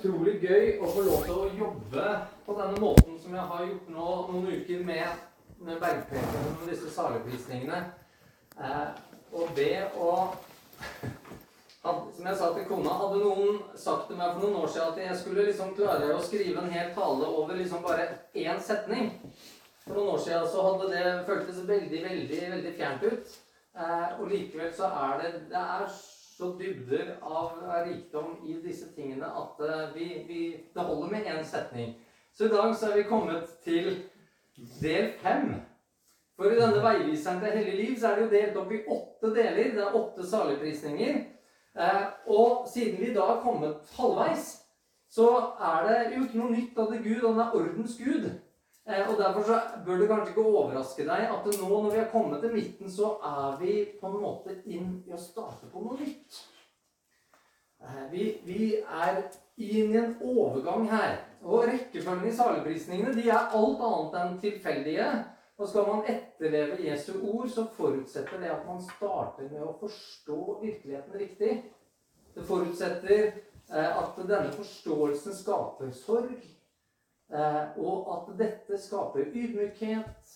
[0.00, 2.04] utrolig gøy å få lov til å jobbe
[2.46, 5.24] på denne måten som jeg har gjort nå noen uker med,
[5.60, 7.80] med bergprekenen og disse saligprisningene.
[8.56, 8.86] Eh,
[9.36, 10.14] og det å
[11.80, 14.98] Som jeg sa til kona, hadde noen sagt til meg for noen år siden at
[15.00, 18.04] jeg skulle liksom klare å skrive en hel tale over liksom bare
[18.36, 19.14] én setning.
[19.86, 23.32] For noen år siden så hadde det føltes veldig, veldig, veldig fjernt ut.
[23.80, 25.88] Eh, og likevel så er det Det er
[26.40, 30.44] så dybder av rikdom i disse tingene at eh, vi, vi,
[30.74, 31.92] det holder med én setning.
[32.32, 33.90] Så i dag så er vi kommet til
[34.80, 35.52] del fem.
[36.36, 39.34] For i denne veiviseren til hellig liv så er det jo delt opp i åtte
[39.36, 39.74] deler.
[39.76, 41.18] Det er åtte saligprisninger.
[41.76, 44.54] Eh, og siden vi da har kommet halvveis,
[45.12, 45.28] så
[45.60, 48.30] er det jo ikke noe nytt at det Gud, og han er ordens Gud.
[48.90, 52.08] Eh, og Derfor så bør det kanskje ikke overraske deg at nå når vi har
[52.12, 55.98] kommet til midten, så er vi på en måte inn i å starte på noe
[56.00, 56.40] nytt.
[57.82, 59.20] Eh, vi, vi er
[59.60, 61.20] inn i en overgang her.
[61.42, 65.10] Og rekkefølgen i saligprisningene de er alt annet enn tilfeldige.
[65.60, 70.40] Og skal man etterleve Jesu ord, så forutsetter det at man starter med å forstå
[70.62, 71.58] virkeligheten riktig.
[72.34, 76.40] Det forutsetter eh, at denne forståelsen skaper sorg,
[77.30, 80.30] og at dette skaper ydmykhet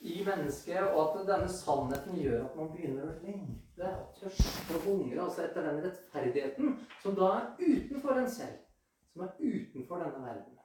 [0.00, 4.86] i mennesket, og at denne sannheten gjør at man begynner å lengte og tørste og
[4.88, 8.56] hungre altså etter den rettferdigheten som da er utenfor en selv,
[9.12, 10.56] som er utenfor denne verden.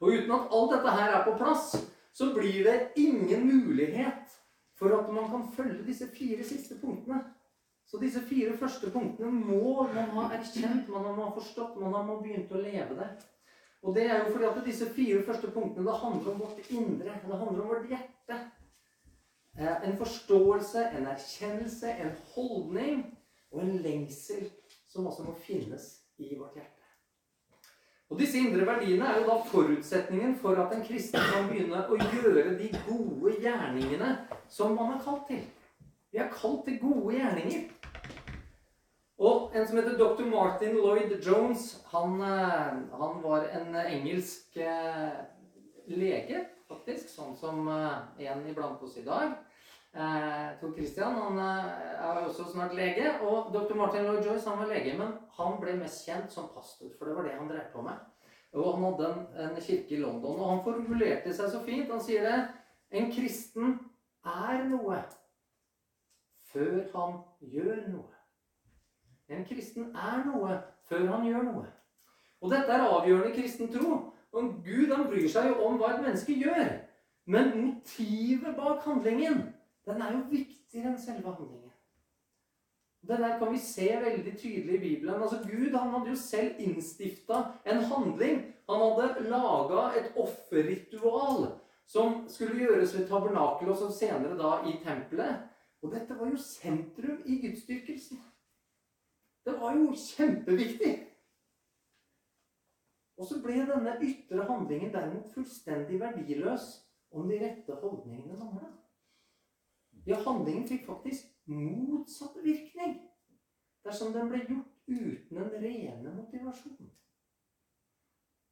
[0.00, 1.70] Og uten at alt dette her er på plass,
[2.14, 4.36] så blir det ingen mulighet
[4.78, 7.20] for at man kan følge disse fire siste punktene.
[7.86, 12.02] Så disse fire første punktene må man ha erkjent, man må ha forstått, man må
[12.14, 13.08] ha begynt å leve det.
[13.82, 17.12] Og det er jo fordi at disse fire første punktene det handler om vårt indre.
[17.26, 18.40] Det handler om vårt hjerte.
[19.58, 23.06] Eh, en forståelse, en erkjennelse, en holdning
[23.50, 24.50] og en lengsel
[24.88, 26.74] som også må finnes i vårt hjerte.
[28.08, 31.98] Og Disse indre verdiene er jo da forutsetningen for at en kristen kan begynne å
[31.98, 34.14] gjøre de gode gjerningene
[34.48, 35.42] som man er kalt til.
[36.12, 37.66] Vi er kalt til gode gjerninger.
[39.18, 40.22] Og en som heter dr.
[40.30, 45.16] Martin Lloyd Jones, han, eh, han var en engelsk eh,
[45.90, 47.10] lege, faktisk.
[47.10, 49.34] Sånn som eh, en iblant oss i dag.
[50.60, 53.08] Tor Christian han er også snart lege.
[53.26, 53.72] Og dr.
[53.74, 56.92] Martin Lloyd Joyce han var lege, men han ble mest kjent som pastor.
[56.98, 58.04] For det var det han drev på med.
[58.54, 60.38] Og han hadde en, en kirke i London.
[60.38, 61.90] Og han formulerte seg så fint.
[61.90, 62.38] Han sier det
[62.94, 63.74] En kristen
[64.24, 65.02] er noe
[66.52, 68.18] før han gjør noe.
[69.28, 71.66] En kristen er noe før han gjør noe.
[72.40, 73.98] Og dette er avgjørende kristen tro.
[74.32, 76.76] Og Gud han bryr seg jo om hva et menneske gjør.
[77.28, 79.42] Men motivet bak handlingen,
[79.88, 81.68] den er jo viktigere enn selve handlingen.
[83.08, 85.22] Det der kan vi se veldig tydelig i Bibelen.
[85.22, 88.42] Altså Gud han hadde jo selv innstifta en handling.
[88.68, 91.46] Han hadde laga et offerritual
[91.88, 95.46] som skulle gjøres ved tabernakelet, og så senere da i tempelet.
[95.82, 98.20] Og dette var jo sentrum i gudsdyrkelsen.
[99.48, 100.90] Det var jo kjempeviktig.
[103.16, 106.66] Og så ble denne ytre handlingen derimot fullstendig verdiløs
[107.16, 108.68] om de rette holdningene mangla.
[110.04, 112.98] Ja, handlingen fikk faktisk motsatt virkning
[113.88, 116.90] dersom den ble gjort uten en rene motivasjon.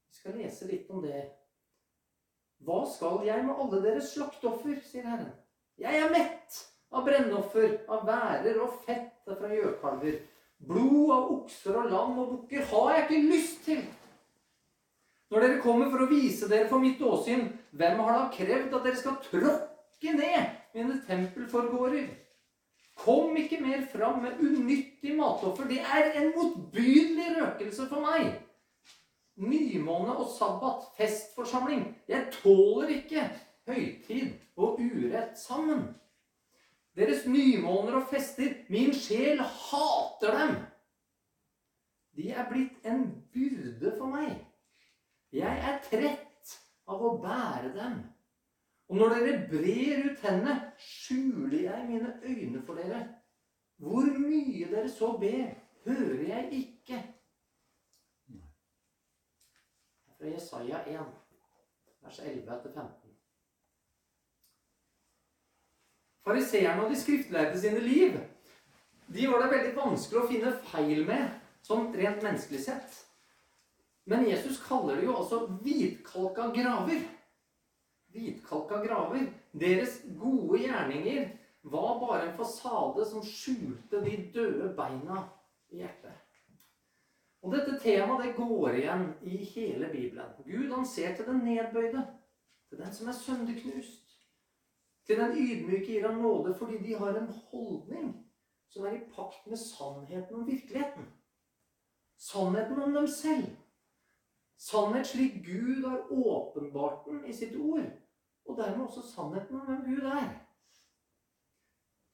[0.09, 1.27] Vi skal lese litt om det.
[2.65, 5.37] Hva skal jeg med alle deres slakteoffer, sier Herren.
[5.77, 6.57] Jeg er mett
[6.89, 10.17] av brennoffer, av værer og fett fra gjøkalver.
[10.65, 13.83] Blod av okser og lam og bukker har jeg ikke lyst til.
[15.31, 18.87] Når dere kommer for å vise dere for mitt åsyn, hvem har da krevd at
[18.87, 22.07] dere skal tråkke ned mine tempelforgårder?
[22.97, 25.69] Kom ikke mer fram med unyttig matoffer.
[25.69, 28.39] Det er en motbydelig røkelse for meg.
[29.37, 31.91] Nymåne og sabbat, festforsamling.
[32.09, 33.27] Jeg tåler ikke
[33.69, 35.91] høytid og urett sammen.
[36.97, 40.55] Deres nymåner og fester, min sjel hater dem.
[42.17, 44.39] De er blitt en byrde for meg.
[45.37, 46.55] Jeg er trett
[46.89, 47.99] av å bære dem.
[48.89, 53.03] Og når dere brer ut hendene, skjuler jeg mine øyne for dere.
[53.77, 55.51] Hvor mye dere så ber,
[55.85, 57.03] hører jeg ikke.
[60.17, 61.11] Fra Jesaja 1,
[62.07, 63.06] vers 11-15.
[66.27, 68.17] Fariseerne og de skriftlærde sine liv
[69.15, 71.29] de var det veldig vanskelig å finne feil med,
[71.63, 72.97] sånn rent menneskelig sett.
[74.11, 77.05] Men Jesus kaller det jo også hvitkalka graver
[78.17, 79.27] hvitkalka graver.
[79.53, 81.29] Deres gode gjerninger
[81.63, 85.27] var bare en fasade som skjulte de døde beina
[85.73, 86.23] i hjertet.
[87.45, 90.33] Og dette temaet det går igjen i hele Bibelen.
[90.47, 92.03] Gud han ser til den nedbøyde,
[92.69, 94.06] til den som er sønderknust.
[95.07, 98.09] Til den ydmyke gir han nåde fordi de har en holdning
[98.73, 101.07] som er i pakt med sannheten om virkeligheten.
[102.19, 103.47] Sannheten om dem selv.
[104.59, 107.87] Sannhet slik Gud har åpenbart den i sitt ord.
[108.47, 110.29] Og dermed også sannheten om hvem Gud er.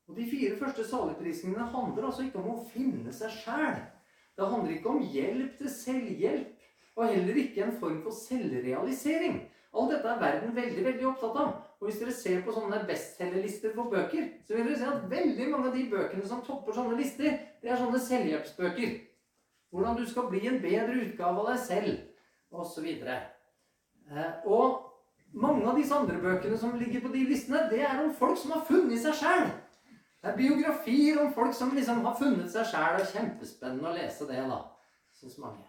[0.08, 3.78] Og De fire første saligprisningene handler altså ikke om å finne seg sjæl.
[4.36, 6.58] Det handler ikke om hjelp til selvhjelp,
[6.96, 9.38] og heller ikke en form for selvrealisering.
[9.72, 11.52] Alt dette er verden veldig veldig opptatt av.
[11.82, 15.46] Og Hvis dere ser på sånne bestselgerlister for bøker, så vil dere se at veldig
[15.50, 18.92] mange av de bøkene som topper sånne lister, det er sånne selvhjelpsbøker.
[19.74, 21.96] Hvordan du skal bli en bedre utgave av deg selv,
[22.54, 22.86] osv.
[22.86, 28.14] Eh, og mange av disse andre bøkene som ligger på de listene, det er om
[28.14, 29.50] folk som har funnet seg sjæl.
[30.22, 33.00] Det er biografier om folk som liksom har funnet seg sjæl.
[33.00, 34.60] Det er kjempespennende å lese det, da.
[35.18, 35.66] Syns mange.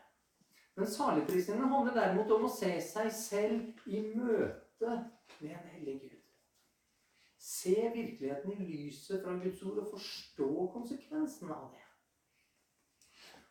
[0.78, 4.94] Men saligprisningene handler derimot om å se seg selv i møte
[5.40, 6.20] med en hellig Gud.
[7.38, 11.84] Se virkeligheten i lyset fra Guds ord og forstå konsekvensene av det.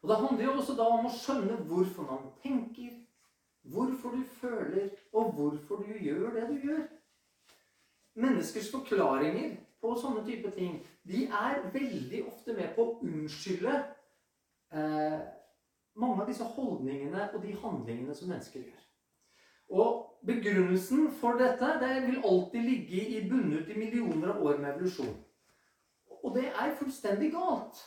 [0.02, 2.94] Og Det handler jo også da om å skjønne hvorfor man tenker,
[3.62, 6.86] hvorfor du føler, og hvorfor du gjør det du gjør.
[8.14, 13.76] Menneskers forklaringer på sånne type ting, de er veldig ofte med på å unnskylde
[14.72, 15.20] eh,
[15.94, 18.82] mange av disse holdningene og de handlingene som mennesker gjør.
[19.69, 24.74] Og begrunnelsen for dette det vil alltid ligge i bundet i millioner av år med
[24.74, 25.16] evolusjon.
[26.22, 27.80] Og det er fullstendig galt.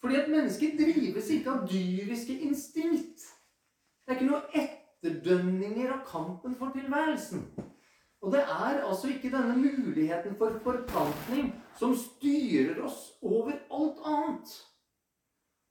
[0.00, 3.22] Fordi at mennesker drives ikke av dyriske instinkt.
[4.02, 7.44] Det er ikke noe etterdønninger av kampen for tilværelsen.
[8.20, 14.56] Og det er altså ikke denne muligheten for forplantning som styrer oss over alt annet.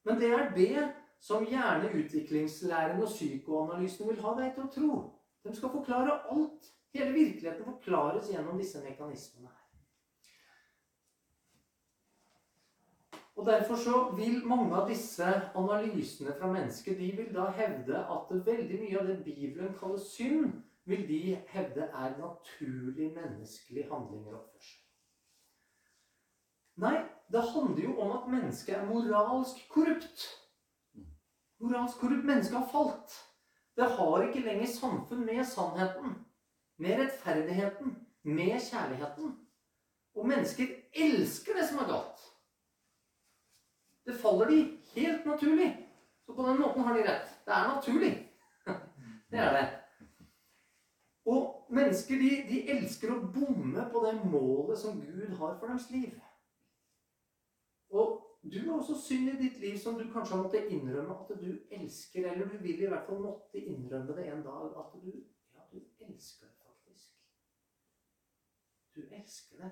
[0.07, 0.88] Men det er det
[1.19, 5.00] som gjerne utviklingslæren og psykoanalysen vil ha deg til å tro.
[5.48, 6.74] De skal forklare alt.
[6.94, 9.64] Hele virkeligheten forklares gjennom disse mekanismene her.
[13.38, 18.32] Og Derfor så vil mange av disse analysene fra mennesket de vil da hevde at
[18.48, 20.56] veldig mye av det Bibelen kaller synd,
[20.88, 24.84] vil de hevde er naturlig menneskelig handlinger og oppførsel.
[26.78, 26.98] Nei,
[27.32, 30.28] det handler jo om at mennesket er moralsk korrupt.
[31.60, 33.18] Moralsk korrupt menneske har falt.
[33.78, 36.16] Det har ikke lenger samfunn med sannheten,
[36.82, 37.94] med rettferdigheten,
[38.24, 39.36] med kjærligheten.
[40.18, 42.24] Og mennesker elsker det som er galt.
[44.06, 45.88] Det faller de helt naturlig.
[46.26, 47.30] Så på den måten har de rett.
[47.46, 48.14] Det er naturlig.
[49.32, 49.68] Det er det.
[51.26, 55.90] Og mennesker de, de, elsker å bomme på det målet som Gud har for deres
[55.92, 56.14] liv.
[58.54, 61.50] Du har også synd i ditt liv som du kanskje har måttet innrømme at du
[61.72, 65.10] elsker, eller du vil i hvert fall måtte innrømme det en dag at du
[65.56, 67.18] ja, du elsker det faktisk.
[68.96, 69.72] Du elsker det.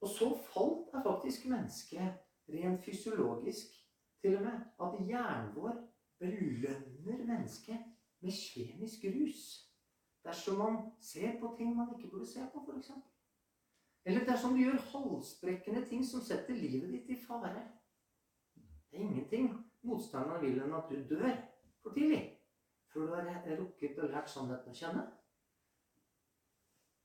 [0.00, 3.74] Og så falt er faktisk mennesket rent fysiologisk
[4.20, 5.82] til og med at hjernen vår
[6.18, 7.78] belønner mennesket
[8.20, 9.42] med kjemisk rus
[10.24, 12.90] dersom man ser på ting man ikke burde se på, f.eks.
[14.06, 17.64] Eller dersom du gjør halsbrekkende ting som setter livet ditt i fare.
[18.54, 19.48] Det er ingenting
[19.86, 21.32] motstanderen vil enn at du dør
[21.82, 22.22] for tidlig
[22.92, 25.02] før du har rukket og lært sannheten å kjenne.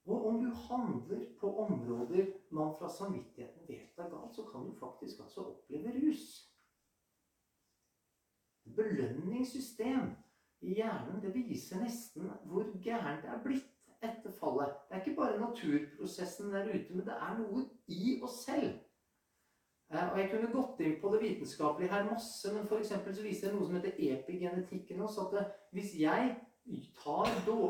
[0.05, 4.77] Og om du handler på områder man fra samvittigheten vet er galt, så kan du
[4.77, 6.25] faktisk altså oppleve rus
[8.75, 10.11] belønningssystem
[10.61, 13.70] i hjernen det viser nesten hvor gærent det er blitt
[14.01, 14.73] etter fallet.
[14.87, 18.71] Det er ikke bare naturprosessen der ute, men det er noe i oss selv.
[19.93, 23.49] Eh, og Jeg kunne gått inn på det vitenskapelige her masse, men for så viser
[23.49, 26.35] det noe som heter epigenetikken også, at det, hvis jeg
[27.03, 27.27] tar,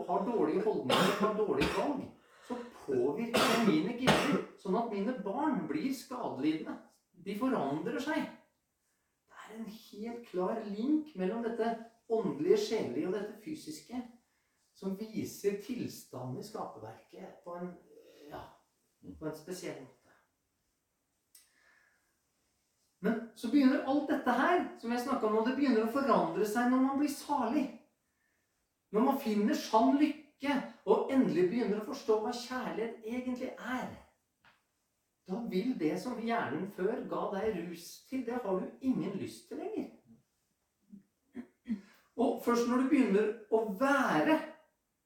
[0.08, 2.04] har dårlige holdninger har dårlige valg,
[2.48, 6.78] så påvirker det mine gener, sånn at mine barn blir skadelidende.
[7.26, 8.24] De forandrer seg
[9.30, 11.74] Det er en helt klar link mellom dette
[12.10, 14.00] åndelige, sjelelige og dette fysiske
[14.82, 15.91] som viser tilstanden
[16.40, 17.72] i skaperverket på en,
[18.30, 18.42] ja,
[19.20, 19.98] på en spesiell måte.
[23.02, 26.84] Men så begynner alt dette her som jeg om det begynner å forandre seg når
[26.84, 27.66] man blir salig.
[28.94, 33.90] Når man finner sann lykke og endelig begynner å forstå hva kjærlighet egentlig er.
[35.26, 39.48] Da vil det som hjernen før ga deg rus til, det har du ingen lyst
[39.50, 39.90] til lenger.
[42.22, 44.38] Og først når du begynner å være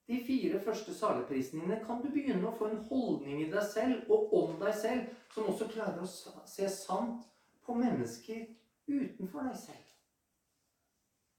[0.07, 4.33] de fire første saleprisningene kan du begynne å få en holdning i deg selv og
[4.37, 7.25] om deg selv som også klarer å se sant
[7.65, 8.45] på mennesker
[8.85, 9.85] utenfor deg selv.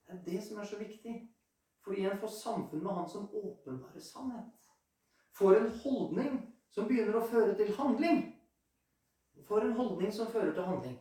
[0.07, 1.17] Det er det som er så viktig.
[1.87, 4.71] Fordi en får samfunn med Han som åpenbarer sannhet.
[5.39, 6.39] Får en holdning
[6.75, 8.25] som begynner å føre til handling.
[9.47, 10.97] Får en holdning som fører til handling.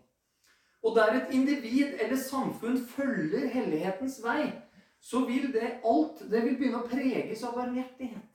[0.86, 4.52] Og der et individ eller samfunn følger hellighetens vei,
[5.06, 8.32] så vil det alt det vil begynne å preges av barmhjertighet.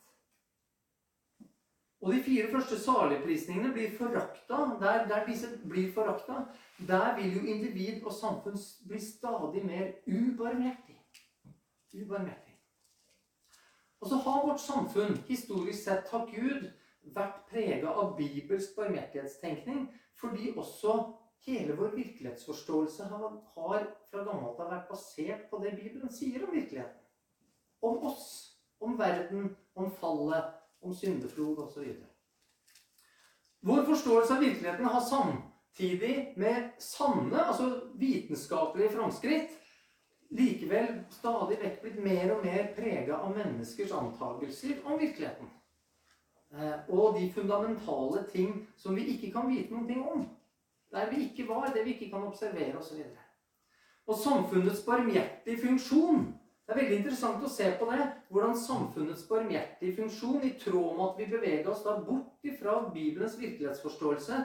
[2.01, 4.61] Og de fire første saligprisningene blir forakta.
[4.81, 6.45] Der, der disse blir forakta,
[6.89, 8.57] der vil jo individ og samfunn
[8.89, 10.97] bli stadig mer ubarmhjertig.
[11.93, 12.55] Ubarmhjertig.
[14.01, 16.71] Og så har vårt samfunn historisk sett, takk Gud,
[17.17, 19.89] vært prega av bibelsk barmhjertighetstenkning
[20.21, 20.95] fordi også
[21.47, 26.97] hele vår virkelighetsforståelse har, fra gammelt av vært basert på det Bibelen sier om virkeligheten.
[27.81, 28.27] Om oss,
[28.79, 31.87] om verden, om fallet, om syndeflod osv.
[33.61, 37.71] Vår forståelse av virkeligheten har samtidig med sanne, altså
[38.01, 39.57] vitenskapelige framskritt,
[40.31, 45.51] likevel stadig vekk blitt mer og mer prega av menneskers antagelser om virkeligheten.
[46.55, 50.25] Eh, og de fundamentale ting som vi ikke kan vite noe om.
[50.91, 52.99] Der vi ikke var, det vi ikke kan observere osv.
[52.99, 53.17] Og,
[54.07, 56.25] og samfunnets barmhjertige funksjon
[56.71, 61.01] det er veldig interessant å se på det, hvordan samfunnets barmhjertige funksjon, i tråd med
[61.03, 64.39] at vi beveger oss da bort fra Bibelens virkelighetsforståelse,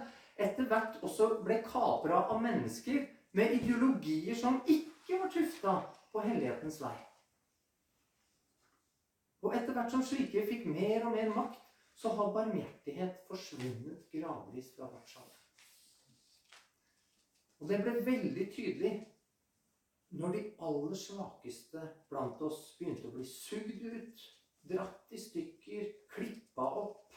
[0.47, 3.03] etter hvert også ble kapra av mennesker
[3.37, 5.75] med ideologier som ikke var tufta
[6.09, 6.95] på hellighetens vei.
[9.45, 11.61] Og etter hvert som slike fikk mer og mer makt,
[11.93, 15.34] så har barmhjertighet forsvunnet gradvis fra vårt samfunn.
[17.59, 18.93] Og det ble veldig tydelig
[20.15, 24.25] når de aller svakeste blant oss begynte å bli sugd ut,
[24.65, 27.15] dratt i stykker, klippa opp,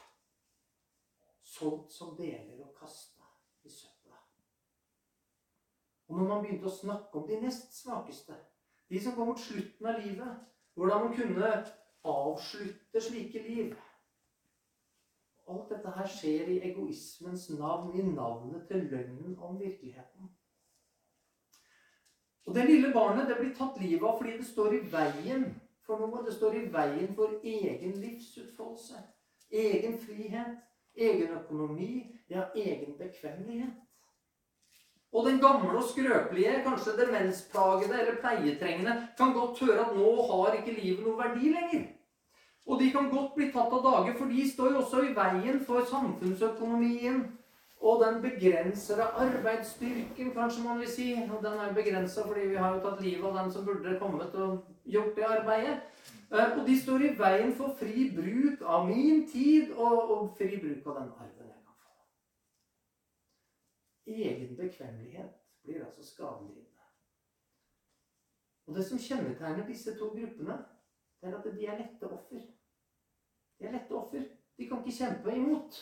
[1.45, 3.27] solgt som deler og kasta
[3.65, 4.19] i søpla.
[6.09, 8.37] Og når man begynte å snakke om de nest svakeste,
[8.89, 11.53] de som går mot slutten av livet, hvordan man kunne
[12.09, 13.75] avslutte slike liv
[15.49, 20.29] Alt dette her skjer i egoismens navn, i navnet til løgnen om virkeligheten.
[22.49, 25.49] Og det lille barnet det blir tatt livet av fordi det står i veien
[25.85, 26.23] for noe.
[26.25, 29.03] Det står i veien for egen livsutfoldelse,
[29.51, 30.57] egen frihet,
[30.97, 31.93] egen økonomi,
[32.29, 33.77] ja, egen bekvemmelighet.
[35.13, 40.59] Og den gamle og skrøpelige, kanskje demensplagede eller pleietrengende, kan godt høre at nå har
[40.59, 41.87] ikke livet noen verdi lenger.
[42.69, 45.61] Og de kan godt bli tatt av dage, for de står jo også i veien
[45.65, 47.23] for samfunnsøkonomien,
[47.81, 51.13] og den begrensede arbeidsstyrken, kanskje man vil si.
[51.37, 54.35] Og den er begrensa fordi vi har jo tatt livet av den som burde kommet
[54.35, 55.79] og gjort det arbeidet.
[56.33, 60.59] Eh, og de står i veien for fri bruk av min tid og, og fri
[60.61, 61.95] bruk av den arven jeg kan få.
[64.07, 66.67] Egen bekvemmelighet blir altså skadelidende.
[68.67, 70.59] Og det som kjennetegner disse to gruppene,
[71.23, 72.43] er at de er lette offer.
[73.59, 74.27] De er lette offer.
[74.59, 75.79] De kan ikke kjempe imot.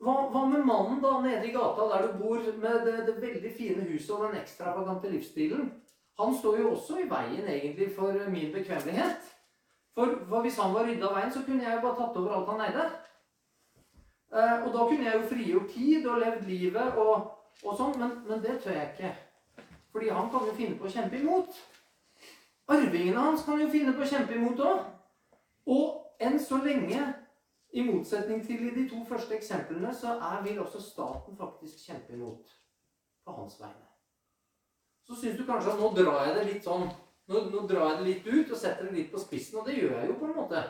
[0.00, 3.50] Hva, hva, med mannen da nede i gata der du bor, med det, det veldig
[3.56, 5.68] fine huset og den ekstravagante livsstilen?
[6.20, 9.28] Han står jo også i veien egentlig for min bekvemmelighet.
[9.94, 12.50] For, hvis han var rydda av veien, så kunne jeg jo bare tatt over alt
[12.52, 12.86] han eide.
[14.30, 17.30] Eh, og da kunne jeg jo frigjort tid og levd livet og,
[17.64, 19.12] og sånn, men, men, det tør jeg ikke.
[19.92, 21.60] Fordi han kan jo finne på å kjempe imot.
[22.70, 24.84] Arvingene hans kan jo finne på å kjempe imot òg.
[25.66, 27.02] Og enn så lenge
[27.72, 32.16] i motsetning til i de to første eksemplene så er, vil også staten faktisk kjempe
[32.16, 32.56] imot
[33.24, 33.86] på hans vegne.
[35.06, 36.88] Så syns du kanskje at nå drar jeg det litt sånn
[37.30, 39.78] nå, nå, drar jeg det litt ut og setter det litt på spissen, og det
[39.78, 40.62] gjør jeg jo på en måte.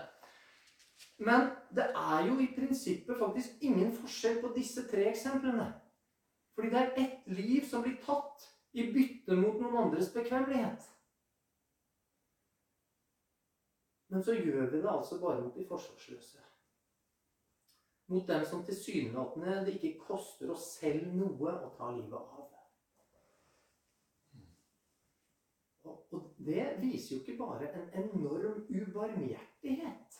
[1.20, 5.70] Men det er jo i prinsippet faktisk ingen forskjell på disse tre eksemplene.
[6.56, 8.44] Fordi det er ett liv som blir tatt
[8.76, 10.84] i bytte mot noen andres bekvemmelighet.
[14.10, 16.50] Men så gjør vi det altså bare mot de forsvarsløse
[18.10, 22.46] mot dem som tilsynelatende det ikke koster oss selv noe å ta livet av.
[26.10, 30.18] Og det viser jo ikke bare en enorm ubarmhjertighet.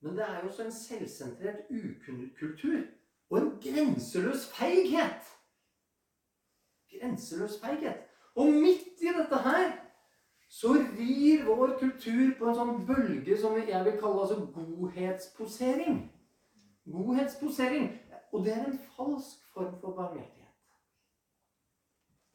[0.00, 2.80] Men det er jo også en selvsentrert ukultur
[3.28, 5.28] og en grenseløs feighet.
[6.94, 8.08] Grenseløs feighet.
[8.40, 9.68] Og midt i dette her
[10.52, 16.02] så rir vår kultur på en sånn bølge som jeg vil kalle altså godhetsposering.
[16.92, 17.86] Godhetsposering.
[18.32, 20.74] Og det er en falsk form for barmhjertighet.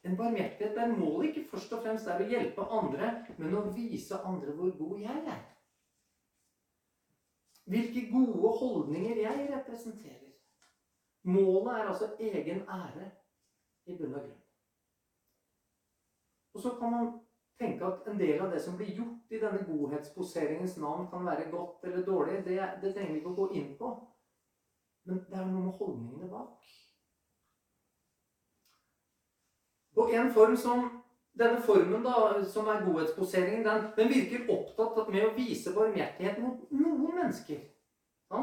[0.02, 4.18] En barmhjertighet der målet ikke først og fremst er å hjelpe andre, men å vise
[4.26, 5.46] andre hvor god jeg er.
[7.70, 10.34] Hvilke gode holdninger jeg representerer.
[11.22, 13.12] Målet er altså egen ære,
[13.86, 14.44] i bunn og grunn.
[16.58, 17.10] Og så kan man
[17.58, 21.50] tenke at en del av det som blir gjort i denne godhetsposeringens navn, kan være
[21.50, 22.44] godt eller dårlig.
[22.46, 23.94] Det, det trenger vi ikke å gå inn på.
[25.08, 26.70] Men det er noe med holdningene bak.
[29.98, 30.84] Og en form som
[31.38, 36.66] denne formen, da, som er godhetsposeringen, den, den virker opptatt med å vise barmhjertighet mot
[36.74, 37.62] noen mennesker.
[38.32, 38.42] Ja?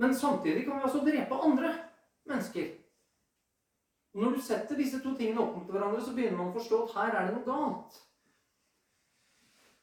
[0.00, 1.72] Men samtidig kan vi altså drepe andre
[2.28, 2.70] mennesker.
[4.14, 6.96] Når du setter disse to tingene opp mot hverandre, så begynner man å forstå at
[6.98, 8.00] her er det noe galt.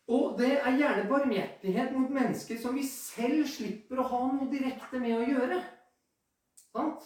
[0.10, 5.02] Og det er gjerne barmhjertighet mot mennesker som vi selv slipper å ha noe direkte
[5.02, 5.60] med å gjøre.
[6.72, 7.06] Sant?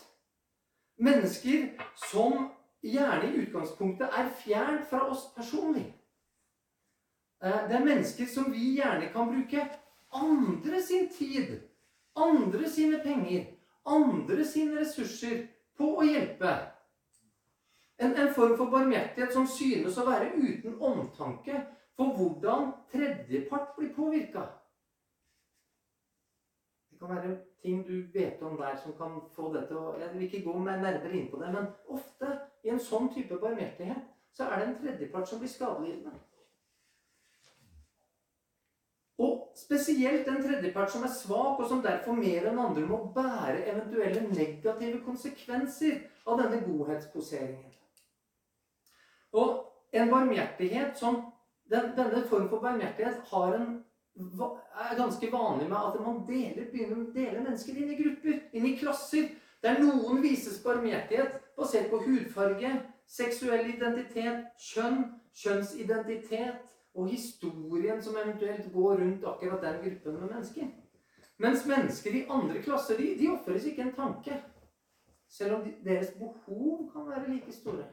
[1.03, 1.65] Mennesker
[1.99, 2.47] som
[2.83, 5.89] gjerne i utgangspunktet er fjernt fra oss personlig.
[7.43, 9.67] Eh, det er mennesker som vi gjerne kan bruke
[10.15, 11.57] andre sin tid,
[12.15, 13.49] andre sine penger,
[13.83, 16.55] andre sine ressurser på å hjelpe.
[17.99, 23.93] En, en form for barmhjertighet som synes å være uten omtanke for hvordan tredjepart blir
[23.95, 24.45] påvirka.
[26.91, 30.13] Det kan være ting du vet om der som kan få det til å Jeg
[30.13, 34.05] vil ikke gå mer nærmere inn på det, men ofte i en sånn type barmhjertighet,
[34.33, 36.19] så er det en tredjepart som blir skadelidende.
[39.17, 43.67] Og spesielt en tredjepart som er svak, og som derfor mer enn andre må bære
[43.69, 47.69] eventuelle negative konsekvenser av denne godhetsposeringen.
[49.33, 49.61] Og
[49.93, 51.21] en barmhjertighet som
[51.73, 53.71] den, Denne form for barmhjertighet har en,
[54.15, 58.67] er ganske vanlig med at man deler, begynner å dele mennesker inn i grupper, inn
[58.69, 59.31] i klasser.
[59.63, 62.73] Der noen vises barmhjertighet basert på hudfarge,
[63.07, 65.05] seksuell identitet, kjønn,
[65.39, 70.67] kjønnsidentitet og historien som eventuelt går rundt akkurat den gruppen med mennesker.
[71.41, 74.37] Mens mennesker i andre klasser de, de ofres ikke en tanke.
[75.29, 77.87] Selv om de, deres behov kan være like store.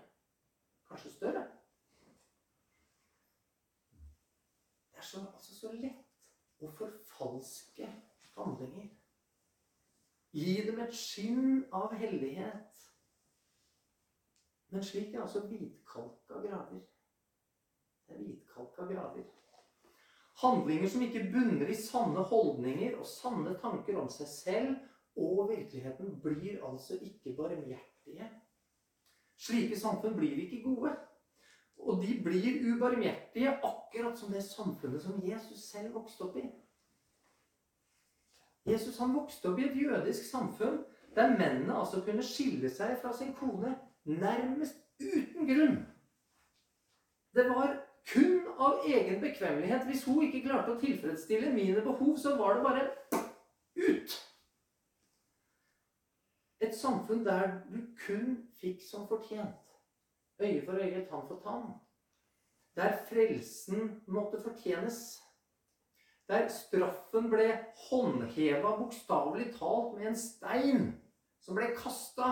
[0.90, 1.46] Kanskje større.
[5.00, 7.86] Det er så, altså så lett å forfalske
[8.34, 8.90] handlinger.
[10.36, 12.82] Gi dem et skinn av hellighet.
[14.68, 16.84] Men slik er altså hvitkalka graver.
[18.04, 19.24] Det er hvitkalka graver.
[20.42, 26.18] Handlinger som ikke bunner i sanne holdninger og sanne tanker om seg selv og virkeligheten,
[26.20, 28.28] blir altså ikke barmhjertige.
[29.48, 30.92] Slike samfunn blir ikke gode.
[31.80, 36.46] Og de blir ubarmhjertige, akkurat som det samfunnet som Jesus selv vokste opp i.
[38.68, 40.82] Jesus han vokste opp i et jødisk samfunn
[41.14, 43.72] der mennene altså kunne skille seg fra sin kone
[44.04, 45.78] nærmest uten grunn.
[47.34, 47.78] Det var
[48.12, 49.86] kun av egen bekvemmelighet.
[49.86, 52.86] Hvis hun ikke klarte å tilfredsstille mine behov, så var det bare
[53.76, 54.16] ut.
[56.60, 59.69] Et samfunn der du kun fikk som fortjent.
[60.40, 61.72] Øye for øye, tann for tann.
[62.76, 65.20] Der frelsen måtte fortjenes.
[66.28, 67.58] Der straffen ble
[67.90, 70.84] håndheva bokstavelig talt med en stein
[71.40, 72.28] som ble kasta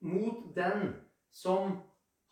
[0.00, 0.92] mot den
[1.32, 1.78] som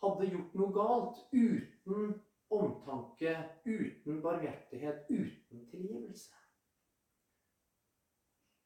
[0.03, 2.13] hadde gjort noe galt, uten
[2.49, 3.33] omtanke,
[3.65, 6.35] uten barmhjertighet, uten tilgivelse.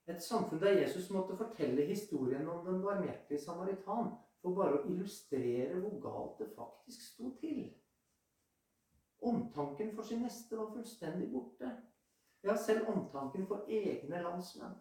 [0.08, 4.12] Et samfunn der Jesus måtte fortelle historien om den barmhjertige samaritan
[4.44, 7.64] for bare å illustrere hvor galt det faktisk sto til.
[9.24, 11.70] Omtanken for sin neste var fullstendig borte.
[12.44, 14.76] Ja, selv omtanken for egne landsmenn,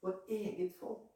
[0.00, 1.10] for eget folk.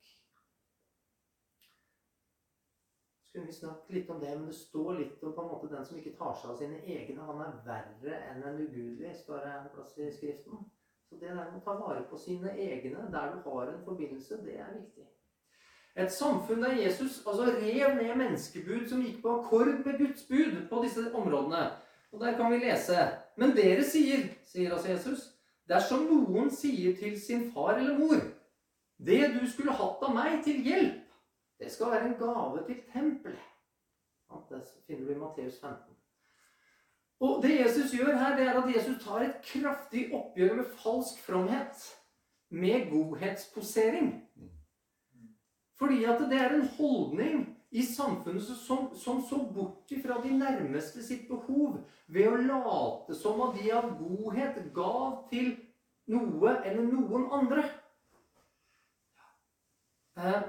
[3.24, 5.88] Skulle vi snakke litt om det, men det står litt om på en måte den
[5.88, 7.24] som ikke tar seg av sine egne.
[7.24, 10.68] Han er verre enn en ugudelig, står det en plass i Skriften.
[11.08, 14.42] Så det der med å ta vare på sine egne der du har en forbindelse,
[14.44, 15.08] det er viktig.
[15.96, 20.68] Et samfunn der Jesus altså rev ned menneskebud som gikk på akkord med Guds bud
[20.68, 21.70] på disse områdene.
[22.12, 25.24] Og der kan vi lese Men dere sier, sier altså Jesus,
[25.68, 28.20] Dersom noen sier til sin far eller mor
[28.98, 31.02] det du skulle hatt av meg til hjelp,
[31.60, 33.52] det skal være en gave til tempelet.
[34.48, 35.96] Det finner du i Matteus 15.
[37.20, 41.20] Og Det Jesus gjør her, det er at Jesus tar et kraftig oppgjør med falsk
[41.24, 41.84] fromhet.
[42.50, 44.10] Med godhetsposering.
[45.76, 51.02] Fordi at det er en holdning i samfunnet som, som så bort ifra de nærmeste
[51.04, 55.52] sitt behov ved å late som at de av godhet gav til
[56.08, 57.66] noe eller noen andre.
[60.16, 60.46] Eh,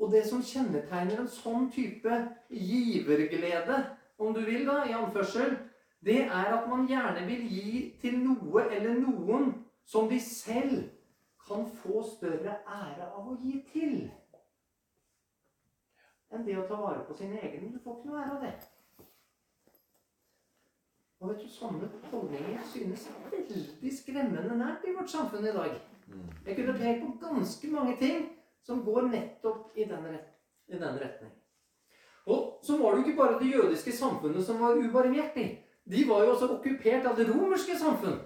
[0.00, 3.82] og det som kjennetegner en sånn type giverglede,
[4.22, 5.56] om du vil, da, i anførsel,
[6.02, 9.52] det er at man gjerne vil gi til noe eller noen
[9.86, 10.88] som de selv
[11.46, 14.10] kan få større ære av å gi til.
[16.32, 17.74] enn det å ta vare på sine egne.
[17.74, 18.52] Du får ikke noe ære av det.
[21.20, 25.76] Og vet du, Sånne holdninger synes veldig skremmende nært i vårt samfunn i dag.
[26.46, 28.24] Jeg kunne pekt på ganske mange ting
[28.66, 31.30] som går nettopp i den, ret i den retning.
[32.26, 35.46] Og så var det jo ikke bare det jødiske samfunnet som var ubarmhjertig.
[35.84, 38.20] De var jo også okkupert av det romerske samfunn.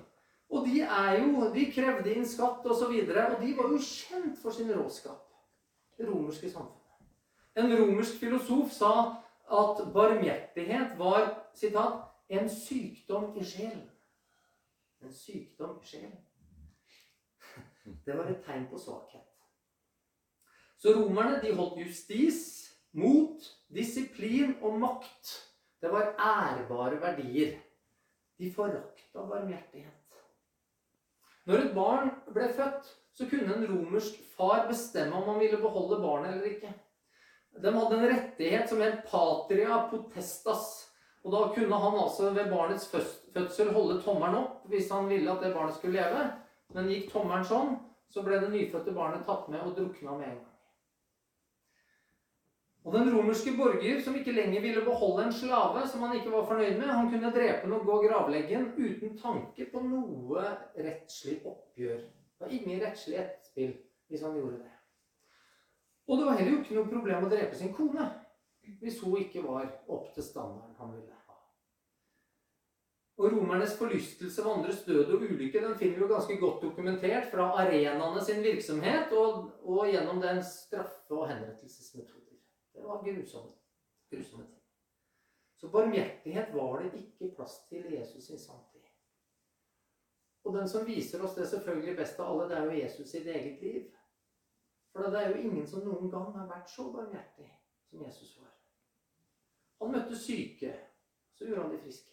[0.50, 2.70] Og de er jo, de krevde inn skatt osv.
[2.70, 5.22] Og, så videre, og de var jo kjent for sin råskap.
[5.98, 6.82] Det romerske samfunnet.
[7.56, 8.92] En romersk filosof sa
[9.46, 13.86] at barmhjertighet var sitat, en sykdom i sjelen.
[15.02, 16.18] En sykdom i sjelen.
[18.04, 19.22] Det var et tegn på svakhet.
[20.78, 22.40] Så romerne de holdt justis,
[22.92, 23.42] mot,
[23.74, 25.32] disiplin og makt.
[25.80, 27.56] Det var ærbare verdier.
[28.38, 29.95] De forakta barmhjertighet.
[31.46, 36.00] Når et barn ble født, så kunne en romersk far bestemme om han ville beholde
[36.02, 36.72] barnet eller ikke.
[37.62, 40.66] De hadde en rettighet som het patria potestas.
[41.24, 45.42] Og da kunne han altså ved barnets fødsel holde tommelen opp hvis han ville at
[45.42, 46.26] det barnet skulle leve.
[46.74, 47.72] Men gikk tommelen sånn,
[48.12, 50.55] så ble det nyfødte barnet tatt med og drukna med en gang.
[52.86, 56.44] Og den romerske borger, som ikke lenger ville beholde en slave som han ikke var
[56.46, 60.44] fornøyd med, han kunne drepe den og gå gravleggen uten tanke på noe
[60.78, 62.04] rettslig oppgjør.
[62.06, 63.72] Det var ingen rettslig etterspill
[64.06, 64.70] hvis han gjorde det.
[66.06, 68.06] Og det var heller jo ikke noe problem å drepe sin kone
[68.78, 71.40] hvis hun ikke var opp til standarden han ville ha.
[73.18, 77.26] Og romernes forlystelse ved andres død og ulykke den finner vi jo ganske godt dokumentert
[77.34, 82.25] fra arenaene sin virksomhet og, og gjennom den straffe- og henrettelsesmetoden.
[82.76, 83.52] Det var grusomme,
[84.10, 84.62] grusomme ting.
[85.56, 88.82] Så barmhjertighet var det ikke plass til i Jesus sin samtid.
[90.44, 93.26] Og den som viser oss det selvfølgelig best av alle, det er jo Jesus sitt
[93.26, 93.86] eget liv.
[94.92, 97.48] For det er jo ingen som noen gang har vært så barmhjertig
[97.88, 98.52] som Jesus var.
[99.80, 100.70] Han møtte syke,
[101.34, 102.12] så gjorde han de friske.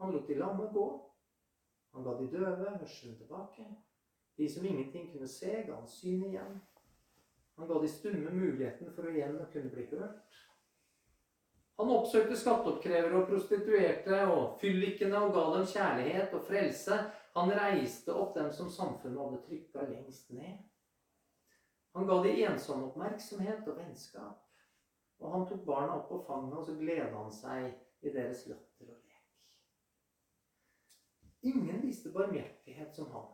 [0.00, 0.86] Han lot de lamme gå.
[1.92, 3.66] Han ga de døve hørselen tilbake.
[4.38, 6.56] De som ingenting kunne se, ga han syn igjen.
[7.60, 10.38] Han ga de stumme muligheten for å igjen kunne bli hørt.
[11.76, 16.96] Han oppsøkte skatteoppkrevere og prostituerte og fyllikene og ga dem kjærlighet og frelse.
[17.36, 20.56] Han reiste opp dem som samfunnet hadde trykka lengst ned.
[21.92, 24.40] Han ga de ensomme oppmerksomhet og vennskap.
[25.20, 27.74] Og han tok barna opp på fanget, og så gleda han seg
[28.08, 29.20] i deres latter og lek.
[31.52, 33.28] Ingen viste barmhjertighet som han.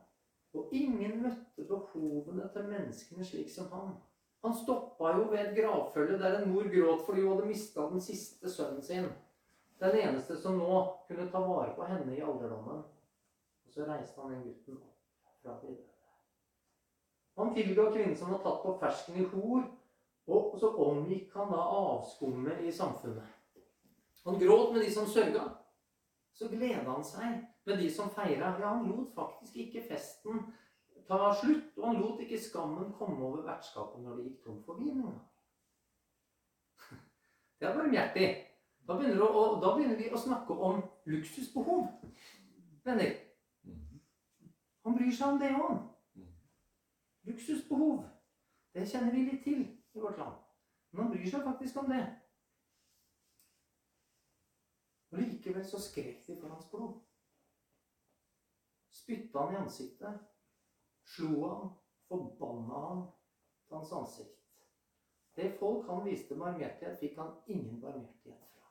[0.58, 3.94] Og ingen møtte behovene til menneskene slik som han.
[4.44, 8.01] Han stoppa jo ved et gravfølge der en mor gråt fordi hun hadde mista den
[8.01, 9.09] siste sønnen sin.
[9.81, 12.85] Den eneste som nå kunne ta vare på henne i alderdommen.
[13.66, 15.92] Og så reiste han den gutten opp fra de døde.
[17.37, 19.66] Han tilga kvinnen som var tatt på fersken i hor,
[20.27, 23.35] og så omgikk han da avskummet i samfunnet.
[24.25, 25.44] Han gråt med de som sørga.
[26.33, 28.57] Så gleda han seg med de som feira.
[28.61, 30.40] Ja, han lot faktisk ikke festen
[31.09, 34.81] ta slutt, og han lot ikke skammen komme over vertskapet når det gikk tom for
[34.81, 35.05] vin.
[37.59, 38.27] Det er barmhjertig.
[38.87, 41.87] Da begynner, da begynner vi å snakke om luksusbehov,
[42.85, 43.14] venner.
[44.87, 45.81] Han bryr seg om det òg.
[47.27, 48.05] Luksusbehov.
[48.75, 50.37] Det kjenner vi litt til i vårt land.
[50.92, 52.05] Men han bryr seg faktisk om det.
[55.11, 56.95] Og likevel så skrek de for hans blod.
[58.95, 60.36] Spytta han i ansiktet
[61.14, 61.69] slo han,
[62.09, 63.05] forbanna han
[63.66, 64.33] til hans ansikt.
[65.37, 68.71] Det folk han viste barmhjertighet, fikk han ingen barmhjertighet fra.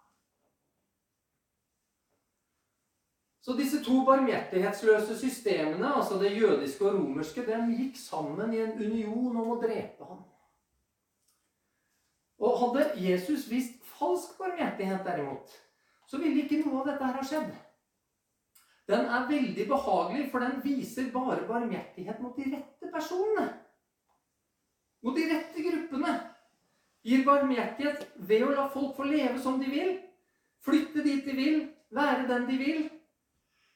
[3.45, 8.73] Så disse to barmhjertighetsløse systemene, altså det jødiske og romerske, den gikk sammen i en
[8.79, 10.23] union om å drepe ham.
[12.41, 15.53] Og hadde Jesus vist falsk barmhjertighet, derimot,
[16.09, 17.53] så ville ikke noe av dette her ha skjedd.
[18.87, 23.47] Den er veldig behagelig, for den viser bare barmhjertighet mot de rette personene.
[25.01, 26.13] Mot de rette gruppene.
[27.05, 29.97] Gir barmhjertighet ved å la folk få leve som de vil.
[30.65, 31.59] Flytte dit de vil.
[31.93, 32.87] Være den de vil.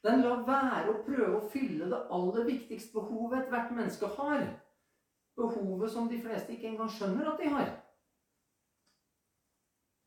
[0.06, 4.45] Den lar være å prøve å fylle det aller viktigste behovet ethvert menneske har.
[5.39, 7.72] Behovet som de fleste ikke engang skjønner at de har.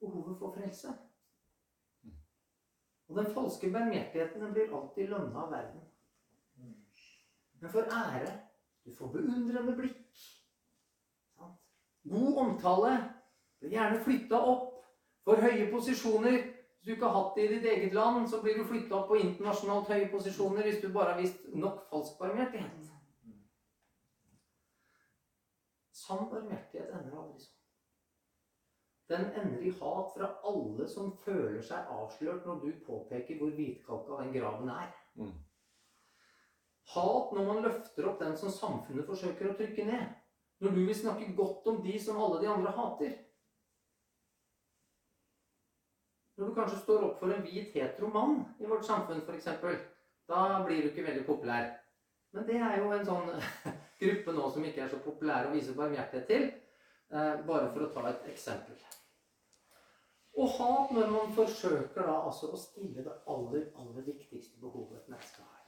[0.03, 0.95] Behovet for frelse.
[3.13, 5.81] Og den falske barmhjertigheten blir alltid lønna av verden.
[7.61, 8.39] Men for ære
[8.85, 10.23] Du får beundrende blikk.
[12.09, 12.95] God omtale.
[13.61, 14.81] Blir gjerne flytta opp
[15.25, 16.39] for høye posisjoner.
[16.41, 19.09] Hvis du ikke har hatt det i ditt eget land, så blir du flytta opp
[19.13, 22.91] på internasjonalt høye posisjoner hvis du bare har vist nok falsk barmhjertighet.
[25.93, 27.52] Sann barmhjertighet ender aldri sånn.
[29.13, 34.21] Den ender i hat fra alle som føler seg avslørt når du påpeker hvor hvitkalka
[34.23, 34.89] den graven er.
[35.21, 35.35] Mm.
[36.93, 40.09] Hat når man løfter opp den som samfunnet forsøker å trykke ned.
[40.63, 43.15] Når du vil snakke godt om de som alle de andre hater.
[46.39, 49.49] Når du kanskje står opp for en hvit hetero mann i vårt samfunn, f.eks.
[50.31, 51.69] Da blir du ikke veldig populær.
[52.33, 53.31] Men det er jo en sånn
[54.03, 56.49] gruppe nå som ikke er så populær å vise barmhjertighet til.
[57.13, 58.79] Eh, bare for å ta et eksempel.
[60.33, 65.11] Og hat når man forsøker da altså å stille det aller, aller viktigste behovet et
[65.13, 65.59] menneske har.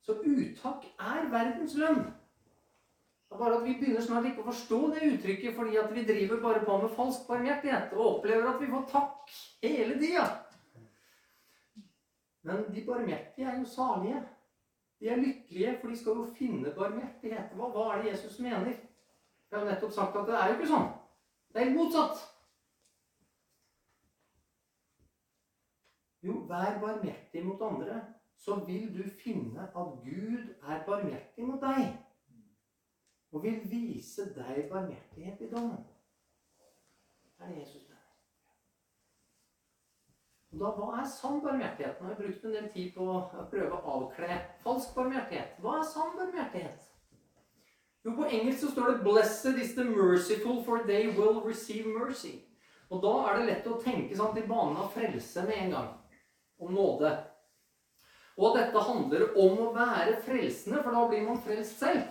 [0.00, 2.00] Så uttak er verdens lønn.
[3.30, 6.02] Det er bare at Vi begynner snart ikke å forstå det uttrykket fordi at vi
[6.08, 10.24] driver bare på med falsk barmhjertighet og opplever at vi får takk hele tida.
[12.42, 14.24] Men de barmhjertige er jo salige.
[15.00, 17.52] De er lykkelige, for de skal jo finne barmhjertighet.
[17.56, 18.74] Hva, hva er det Jesus mener?
[19.50, 20.90] Vi har nettopp sagt at det er jo ikke sånn.
[21.52, 22.26] Det er helt motsatt.
[26.22, 28.00] Jo, vær barmhjertig mot andre,
[28.40, 31.92] så vil du finne at Gud er barmhjertig mot deg.
[33.32, 35.84] Og vil vise deg barmhjertighet i dommen.
[37.38, 37.96] Det er det Jesus mener.
[40.52, 42.00] Og da, Hva er sann barmhjertighet?
[42.00, 45.60] Nå har jeg brukt en del tid på å prøve å avkle falsk barmhjertighet.
[45.62, 46.88] Hva er sann barmhjertighet?
[48.04, 52.40] Jo, På engelsk så står det 'Blessed is the merciful, for they will receive mercy'.
[52.90, 55.99] Og Da er det lett å tenke sånn i banen av frelse med en gang
[56.60, 57.10] om nåde.
[58.40, 62.06] Og dette handler om å være frelsende, for da blir man frelst selv.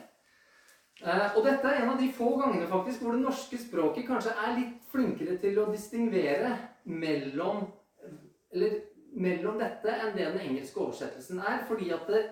[0.99, 4.35] Eh, og dette er en av de få gangene faktisk hvor det norske språket kanskje
[4.35, 6.51] er litt flinkere til å distingvere
[6.91, 7.63] mellom,
[8.51, 8.75] eller,
[9.15, 11.63] mellom dette enn det den engelske oversettelsen er.
[11.69, 12.23] Fordi at det,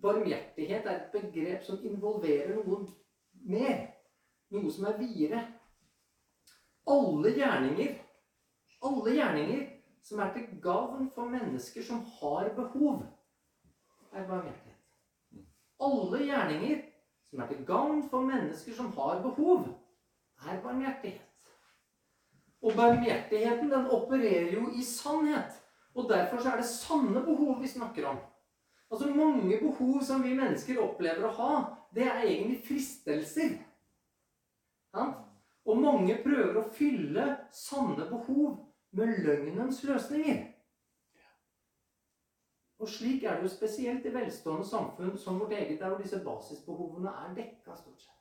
[0.00, 2.84] barmhjertighet er et begrep som involverer noe
[3.48, 3.86] mer.
[4.54, 5.42] Noe som er videre.
[6.86, 7.96] Alle gjerninger,
[8.86, 9.65] alle gjerninger
[10.06, 13.02] som er til gavn for mennesker som har behov,
[14.12, 15.46] er barmhjertighet.
[15.82, 16.82] Alle gjerninger
[17.30, 19.66] som er til gavn for mennesker som har behov,
[20.46, 21.22] er barmhjertighet.
[22.62, 25.58] Og barmhjertigheten den opererer jo i sannhet.
[25.94, 28.18] Og derfor så er det sanne behov vi snakker om.
[28.90, 31.52] Altså Mange behov som vi mennesker opplever å ha,
[31.94, 33.58] det er egentlig fristelser.
[34.94, 35.10] Ja?
[35.66, 38.65] Og mange prøver å fylle sanne behov
[38.96, 40.44] med løgnens løsninger.
[42.78, 46.20] Og slik er det jo spesielt i velstående samfunn som vårt eget, der hvor disse
[46.24, 48.12] basisbehovene er dekka stort sett.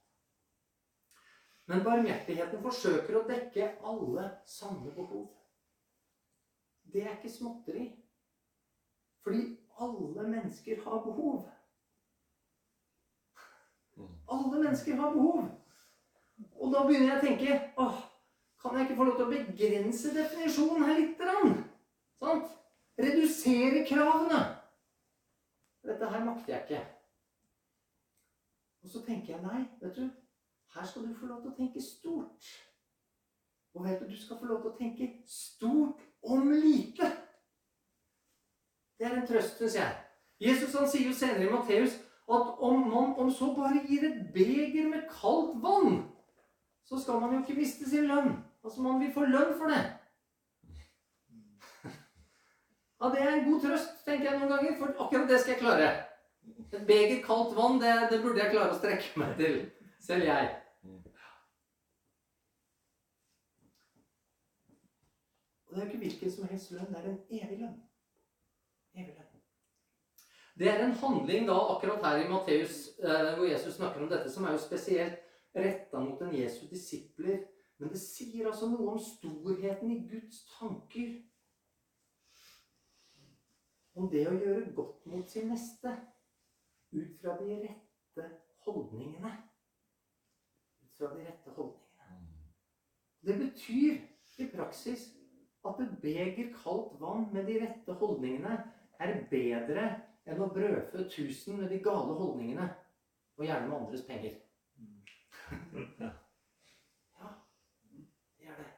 [1.65, 5.27] Men barmhjertigheten forsøker å dekke alle samme behov.
[6.93, 7.89] Det er ikke småtteri.
[9.25, 11.47] Fordi alle mennesker har behov.
[14.31, 15.47] Alle mennesker har behov.
[16.55, 18.03] Og da begynner jeg å tenke åh,
[18.65, 21.19] Kan jeg ikke få lov til å begrense definisjonen her litt?
[22.17, 22.53] Sant?
[22.97, 24.39] Redusere kravene.
[25.85, 26.79] Dette her makter jeg ikke.
[28.81, 30.07] Og så tenker jeg nei, vet du.
[30.73, 32.49] Her skal du få lov til å tenke stort.
[33.75, 37.11] Og vet du, du skal få lov til å tenke stort om lite.
[38.97, 40.01] Det er en trøst, syns jeg.
[40.41, 44.25] Jesus han sier jo senere i Matteus at om man om så bare gir et
[44.33, 46.01] beger med kaldt vann,
[46.89, 48.33] så skal man jo ikke miste sin lønn.
[48.65, 49.83] Altså, man vil få lønn for det.
[53.01, 55.61] Ja, Det er en god trøst, tenker jeg noen ganger, for akkurat det skal jeg
[55.61, 55.89] klare.
[56.73, 59.59] Et beger kaldt vann, det, det burde jeg klare å strekke meg til.
[60.01, 60.49] Selv jeg.
[65.67, 66.89] Og det er jo ikke hvilken som helst lønn.
[66.89, 67.79] Det er en evig lønn.
[68.95, 69.31] Evig lønn.
[70.57, 74.31] Det er en handling da akkurat her i Matteus eh, hvor Jesus snakker om dette,
[74.31, 75.19] som er jo spesielt
[75.55, 77.43] retta mot en Jesu disipler.
[77.77, 81.15] Men det sier altså noe om storheten i Guds tanker.
[83.95, 85.91] Om det å gjøre godt mot sin neste
[86.95, 88.29] ut fra de rette
[88.65, 89.31] holdningene.
[90.83, 91.83] Ut fra de rette holdningene.
[93.25, 94.01] Det betyr
[94.37, 95.09] i praksis
[95.65, 98.57] at et beger kaldt vann med de rette holdningene
[98.99, 99.85] er bedre
[100.25, 102.67] enn å brødfø tusen med de gale holdningene,
[103.37, 104.37] og gjerne med andres penger.
[107.19, 107.31] Ja,
[108.39, 108.69] det er det.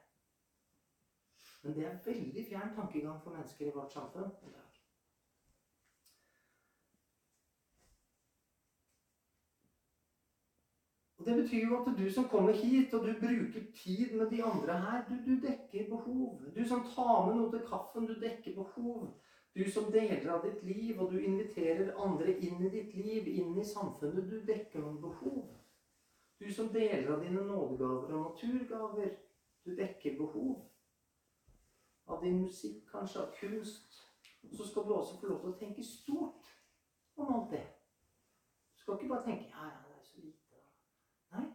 [1.68, 4.76] Men det er en veldig fjern tankegang for mennesker i vårt samfunn i dag.
[11.18, 14.44] Og Det betyr jo at du som kommer hit, og du bruker tid med de
[14.44, 16.40] andre her, du, du dekker behov.
[16.56, 19.04] Du som tar med noe til kaffen, du dekker behov.
[19.56, 23.60] Du som deler av ditt liv, og du inviterer andre inn i ditt liv, inn
[23.60, 25.52] i samfunnet, du dekker noen behov.
[26.40, 29.16] Du som deler av dine nådegaver og naturgaver,
[29.68, 30.62] Du dekker behov.
[32.08, 34.04] Av din musikk, kanskje, av kunst.
[34.58, 36.52] Så skal du også få lov til å tenke stort
[37.20, 37.66] om alt det.
[38.74, 40.62] Du skal ikke bare tenke ja, ja, det er så lite.
[41.36, 41.46] Nei,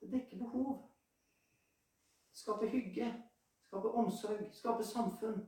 [0.00, 0.72] det dekker behov.
[2.34, 3.12] Skape hygge.
[3.68, 4.48] Skape omsorg.
[4.56, 5.44] Skape samfunn.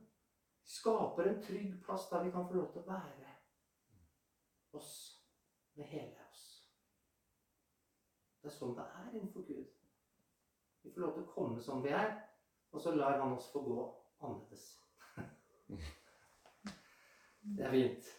[0.63, 3.33] Skaper en trygg plass der vi kan få lov til å være
[4.73, 4.93] oss
[5.73, 6.43] med hele oss.
[8.41, 9.67] Det er sånn det er innenfor Gud.
[10.83, 12.15] Vi får lov til å komme som vi er,
[12.71, 13.83] og så lar han oss få gå
[14.23, 14.65] annerledes.
[17.57, 18.11] Det er fint.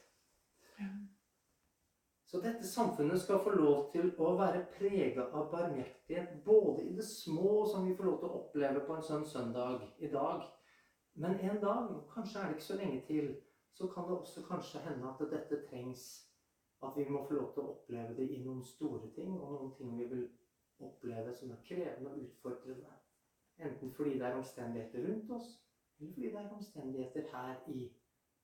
[2.35, 7.07] Så dette samfunnet skal få lov til å være prega av barmhjertighet, både i det
[7.07, 10.43] små, som vi får lov til å oppleve på en sånn søndag i dag,
[11.15, 13.29] men en dag, kanskje er det ikke så lenge til,
[13.75, 16.07] så kan det også kanskje hende at dette trengs.
[16.83, 19.71] At vi må få lov til å oppleve det i noen store ting, og noen
[19.79, 20.25] ting vi vil
[20.83, 22.99] oppleve som er krevende og utfordrende.
[23.63, 25.55] Enten fordi det er omstendigheter rundt oss,
[26.01, 27.93] eller fordi det er omstendigheter her i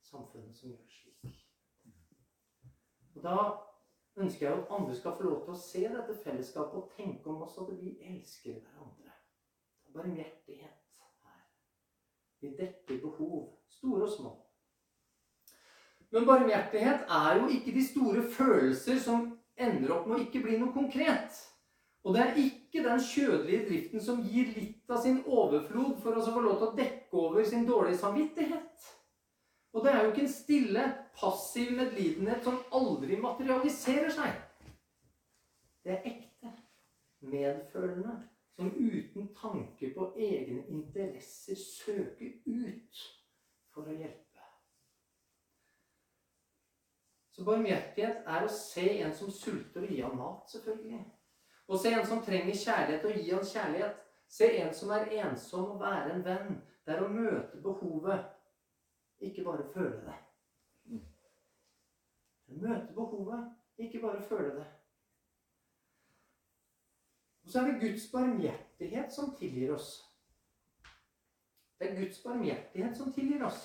[0.02, 1.46] samfunnet som gjør slik.
[3.14, 3.36] Og Da
[4.16, 7.42] ønsker jeg at andre skal få lov til å se dette fellesskapet og tenke om
[7.42, 9.12] oss at vi elsker hverandre.
[9.86, 10.78] Er barmhjertighet
[11.24, 11.42] her.
[12.40, 14.32] Vi dekker behov, store og små.
[16.10, 20.58] Men barmhjertighet er jo ikke de store følelser som ender opp med å ikke bli
[20.58, 21.36] noe konkret.
[22.02, 26.22] Og det er ikke den kjødelige driften som gir litt av sin overflod for å
[26.22, 28.88] få lov til å dekke over sin dårlige samvittighet.
[29.74, 30.86] Og det er jo ikke en stille,
[31.18, 34.38] passiv medlidenhet som aldri materialiserer seg.
[35.84, 36.54] Det er ekte,
[37.20, 38.16] medfølende,
[38.56, 43.06] som uten tanke på egne interesser søker ut
[43.74, 44.26] for å hjelpe.
[47.30, 51.00] Så barmhjertighet er å se en som sulter, og gi ham mat, selvfølgelig.
[51.70, 53.98] Å se en som trenger kjærlighet, og gi han kjærlighet.
[54.30, 56.56] Se en som er ensom, og være en venn.
[56.86, 58.26] Det er å møte behovet,
[59.22, 60.16] ikke bare føle det.
[62.50, 63.44] Møte behovet,
[63.78, 64.66] ikke bare føle det.
[67.44, 69.92] Og så er det Guds barmhjertighet som tilgir oss.
[71.78, 73.62] Det er Guds barmhjertighet som tilgir oss.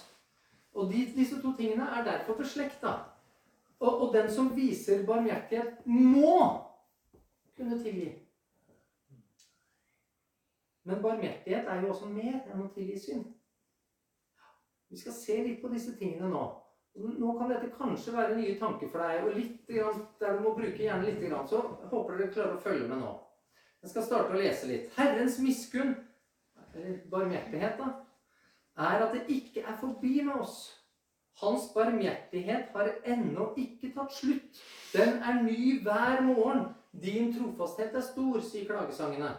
[0.73, 2.93] Og de, disse to tingene er derfor beslekta.
[3.79, 6.64] Og, og den som viser barmhjertighet, må
[7.57, 8.11] kunne tilgi.
[10.85, 13.25] Men barmhjertighet er jo også mer enn å tilgi synd.
[14.89, 16.43] Vi skal se litt på disse tingene nå.
[16.95, 19.71] Nå kan dette kanskje være nye tanker for deg, og litt
[20.21, 23.09] der du må bruke gjerne litt, så håper dere klarer å følge med nå.
[23.83, 24.87] Jeg skal starte å lese litt.
[24.95, 25.91] Herrens miskunn,
[26.71, 27.89] eller barmhjertighet, da,
[28.85, 30.55] er at det ikke er forbi med oss.
[31.41, 34.63] Hans barmhjertighet har ennå ikke tatt slutt.
[34.93, 36.74] Den er ny hver morgen.
[37.01, 39.29] Din trofasthet er stor, sier klagesangene.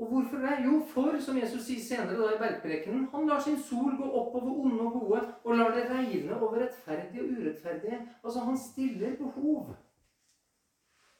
[0.00, 0.52] Og hvorfor det?
[0.64, 4.36] Jo, for, som Jesus sier senere da i bergprekenen, han lar sin sol gå opp
[4.38, 8.00] over onde og gode, og lar det regne over rettferdige og urettferdige.
[8.24, 9.74] Altså, han stiller behov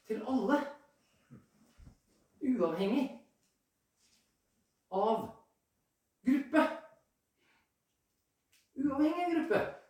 [0.07, 0.61] til alle.
[2.41, 3.03] Uavhengig
[4.91, 5.27] av
[6.25, 6.63] gruppe
[8.75, 9.80] uavhengig gruppe.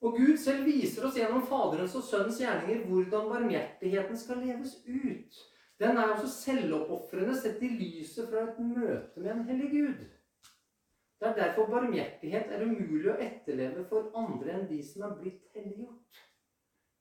[0.00, 5.40] Og Gud selv viser oss gjennom Faderens og Sønnens gjerninger hvordan barmhjertigheten skal leves ut.
[5.78, 10.06] Den er også selvoppofrende sett i lyset fra et møte med en hellig Gud.
[11.18, 15.48] Det er derfor barmhjertighet er umulig å etterleve for andre enn de som er blitt
[15.54, 16.22] helliggjort.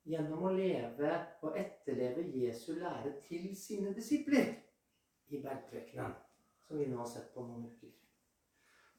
[0.07, 1.13] Gjennom å leve
[1.45, 4.55] og etterleve Jesu lære til sine disipler
[5.29, 6.15] i bergprekenen,
[6.65, 8.06] som vi nå har sett på noen uker.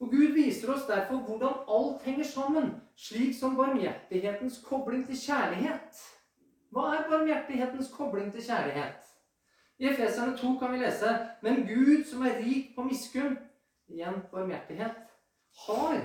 [0.00, 6.02] Og Gud viser oss derfor hvordan alt henger sammen, slik som barmhjertighetens kobling til kjærlighet.
[6.70, 9.08] Hva er barmhjertighetens kobling til kjærlighet?
[9.78, 13.38] I Efeserne 2 kan vi lese Men Gud, som er rik på miskunn,
[13.88, 14.94] igjen barmhjertighet,
[15.66, 16.00] har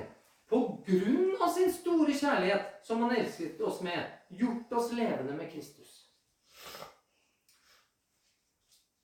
[0.50, 5.52] på grunn av sin store kjærlighet, som han elsket oss med, gjort oss levende med
[5.52, 6.00] Kristus.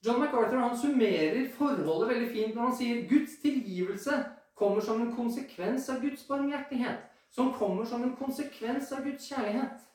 [0.06, 4.20] John MacArthur han summerer forholdet veldig fint når han sier Guds tilgivelse
[4.60, 7.08] kommer som en konsekvens av Guds barmhjertighet.
[7.30, 9.86] Som kommer som en konsekvens av Guds kjærlighet.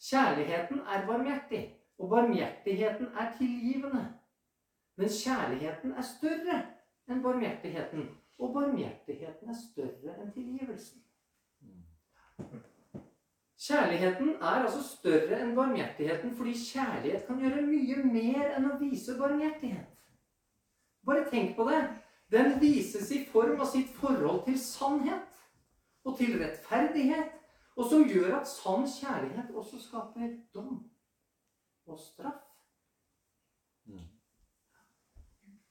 [0.00, 1.60] Kjærligheten er barmhjertig,
[1.98, 4.06] og barmhjertigheten er tilgivende.
[4.96, 6.56] Men kjærligheten er større
[7.08, 11.04] enn barmhjertigheten, og barmhjertigheten er større enn tilgivelsen.
[13.60, 19.18] Kjærligheten er altså større enn barmhjertigheten fordi kjærlighet kan gjøre mye mer enn å vise
[19.20, 19.90] barmhjertighet.
[21.06, 21.82] Bare tenk på det.
[22.30, 25.40] Den vises i form av sitt forhold til sannhet
[26.04, 27.32] og til rettferdighet,
[27.76, 30.78] og som gjør at sann kjærlighet også skaper dom
[31.86, 32.46] og straff.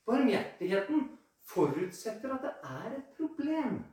[0.10, 3.84] Barmhjertigheten forutsetter at det er et problem.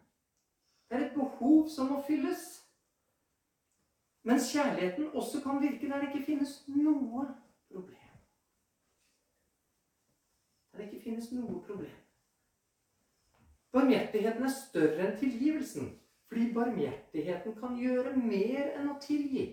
[0.88, 2.64] Det er et behov som må fylles.
[4.22, 7.26] Mens kjærligheten også kan virke der det ikke finnes noe
[7.68, 8.16] problem.
[10.72, 12.05] Der det ikke finnes noe problem.
[13.76, 15.90] Barmhjertigheten er større enn tilgivelsen,
[16.30, 19.50] fordi barmhjertigheten kan gjøre mer enn å tilgi.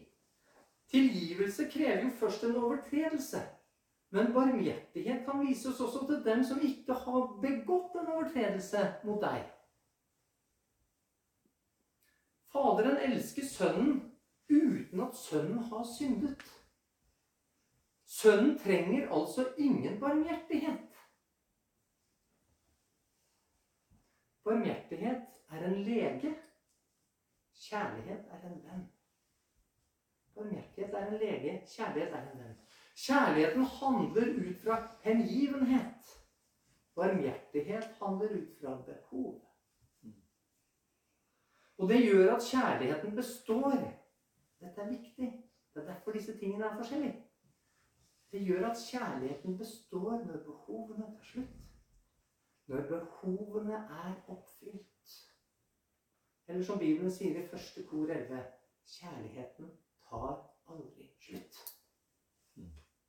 [0.94, 3.42] Tilgivelse krever jo først en overtredelse.
[4.16, 9.44] Men barmhjertighet kan vises også til dem som ikke har begått en overtredelse mot deg.
[12.54, 14.04] Faderen elsker sønnen
[14.48, 16.48] uten at sønnen har syndet.
[18.06, 20.93] Sønnen trenger altså ingen barmhjertighet.
[24.44, 26.36] Barmhjertighet er en lege.
[27.54, 28.90] Kjærlighet er en venn.
[30.36, 32.58] Barmhjertighet er en lege, kjærlighet er en venn.
[32.96, 36.14] Kjærligheten handler ut fra hengivenhet.
[36.96, 39.42] Barmhjertighet handler ut fra behov.
[41.78, 43.72] Og det gjør at kjærligheten består.
[44.60, 45.44] Dette er viktig.
[45.74, 47.24] Det er derfor disse tingene er forskjellige.
[48.32, 51.63] Det gjør at kjærligheten består når behovene tar slutt.
[52.68, 55.14] Når behovene er oppfylt.
[56.48, 58.40] Eller som Bibelen sier i første kor 11
[58.96, 59.72] kjærligheten
[60.10, 60.34] tar
[60.70, 61.60] aldri slutt.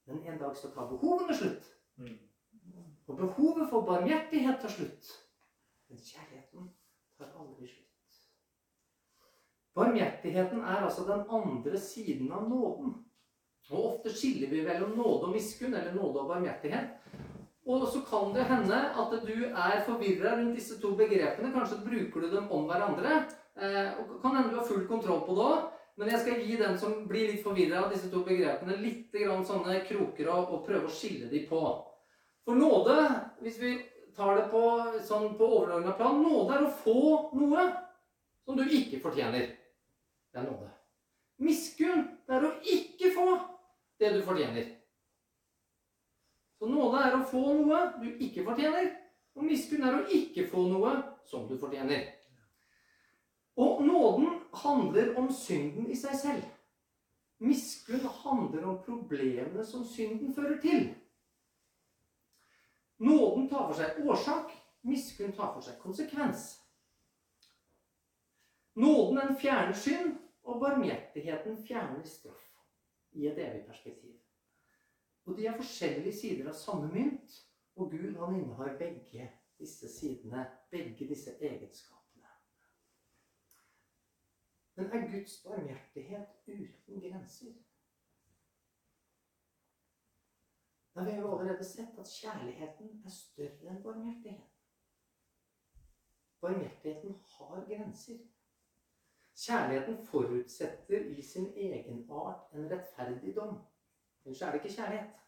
[0.06, 1.70] Men en dag så tar behovene slutt.
[3.06, 5.10] Og behovet for barmhjertighet tar slutt.
[5.88, 6.70] Men kjærligheten
[7.18, 8.20] tar aldri slutt.
[9.74, 12.94] Barmhjertigheten er altså den andre siden av nåden.
[13.70, 17.00] Og ofte skiller vi mellom nåde og miskunn, eller nåde og barmhjertighet.
[17.64, 21.52] Og så kan det hende at du er forvirra rundt disse to begrepene.
[21.54, 23.22] Kanskje bruker du dem om hverandre.
[23.56, 25.64] Eh, og kan hende du har full kontroll på det òg.
[25.96, 29.78] Men jeg skal gi den som blir litt forvirra av disse to begrepene, litt sånne
[29.86, 31.60] kroker og, og prøve å skille de på.
[32.44, 32.96] For nåde,
[33.40, 33.76] hvis vi
[34.16, 34.62] tar det på,
[35.06, 37.00] sånn på overordna plan Nåde er å få
[37.38, 37.68] noe
[38.44, 39.54] som du ikke fortjener.
[40.34, 40.68] Det er nåde.
[41.42, 43.28] Miskunn det er å ikke få
[44.02, 44.73] det du fortjener.
[46.64, 48.86] Så nåde er å få noe du ikke fortjener,
[49.36, 50.94] og miskunn er å ikke få noe
[51.28, 52.06] som du fortjener.
[53.60, 56.46] Og nåden handler om synden i seg selv.
[57.44, 60.88] Miskunn handler om problemene som synden fører til.
[63.04, 64.56] Nåden tar for seg årsak,
[64.88, 66.48] miskunn tar for seg konsekvens.
[68.80, 70.16] Nåden den fjerner synd,
[70.48, 72.52] og barmhjertigheten fjerner straff
[73.12, 74.23] i et evig perspektiv.
[75.24, 77.36] Og de er forskjellige sider av samme mynt,
[77.76, 82.32] og Gud han innehar begge disse sidene, begge disse egenskapene.
[84.74, 87.54] Men er Guds barmhjertighet uten grenser?
[90.94, 94.50] Da har vi jo allerede sett at kjærligheten er større enn barmhjertigheten.
[96.40, 98.20] Barmhjertigheten har grenser.
[99.34, 103.56] Kjærligheten forutsetter i sin egenart en rettferdig dom.
[104.24, 105.20] Ellers er det ikke kjærlighet.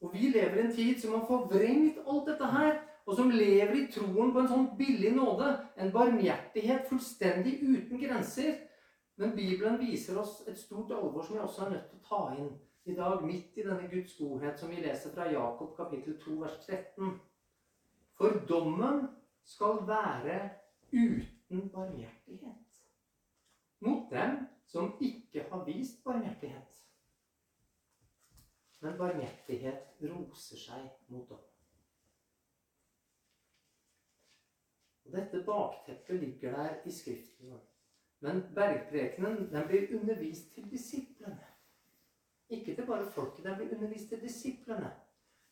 [0.00, 2.76] Og vi lever i en tid som har forvrengt alt dette her
[3.08, 5.46] og som lever i troen på en sånn billig nåde,
[5.80, 8.58] en barmhjertighet fullstendig uten grenser.
[9.16, 12.20] Men Bibelen viser oss et stort alvor som vi også er nødt til å ta
[12.36, 12.50] inn
[12.84, 16.60] i dag, midt i denne Guds godhet som vi leser fra Jakob kapittel 2, vers
[16.66, 17.16] 13.
[18.20, 19.06] For dommen
[19.48, 20.38] skal være
[20.92, 22.84] uten barmhjertighet
[23.80, 26.87] mot dem som ikke har vist barmhjertighet.
[28.80, 31.44] Men barmhjertighet roser seg mot dem.
[35.08, 37.58] Og Dette bakteppet ligger der i Skriften.
[38.20, 41.46] Men bergprekenen den blir undervist til disiplene.
[42.48, 43.44] Ikke til bare folket.
[43.44, 44.90] Den blir undervist til disiplene.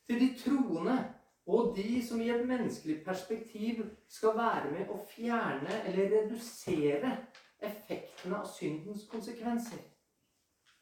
[0.07, 1.15] Til de troende
[1.47, 7.13] og de som i et menneskelig perspektiv skal være med å fjerne eller redusere
[7.63, 9.83] effektene av syndens konsekvenser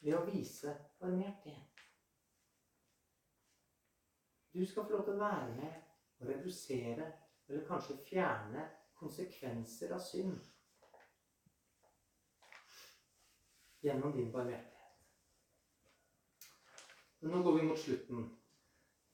[0.01, 1.73] ved å vise barmhjertighet.
[4.55, 5.72] Du skal få lov til å være med
[6.20, 7.07] og redusere
[7.48, 8.68] eller kanskje fjerne
[9.00, 10.38] konsekvenser av synd
[13.84, 14.70] gjennom din barmhjertighet.
[17.24, 18.24] Nå går vi mot slutten.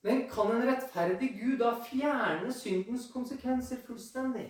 [0.02, 4.46] Men kan en rettferdig Gud da fjerne syndens konsekvenser fullstendig?